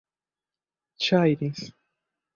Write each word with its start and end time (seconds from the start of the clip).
ŝajnis 1.09 1.63